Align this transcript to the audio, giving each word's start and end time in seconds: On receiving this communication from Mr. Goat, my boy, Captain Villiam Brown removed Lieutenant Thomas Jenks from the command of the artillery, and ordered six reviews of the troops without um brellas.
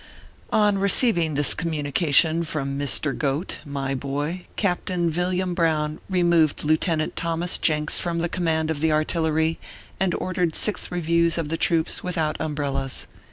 On 0.51 0.79
receiving 0.79 1.35
this 1.35 1.53
communication 1.53 2.43
from 2.43 2.75
Mr. 2.75 3.15
Goat, 3.15 3.59
my 3.63 3.93
boy, 3.93 4.47
Captain 4.55 5.11
Villiam 5.11 5.53
Brown 5.53 5.99
removed 6.09 6.63
Lieutenant 6.63 7.15
Thomas 7.15 7.59
Jenks 7.59 7.99
from 7.99 8.17
the 8.17 8.27
command 8.27 8.71
of 8.71 8.79
the 8.79 8.91
artillery, 8.91 9.59
and 9.99 10.15
ordered 10.15 10.55
six 10.55 10.91
reviews 10.91 11.37
of 11.37 11.49
the 11.49 11.55
troops 11.57 12.03
without 12.03 12.41
um 12.41 12.55
brellas. 12.55 13.05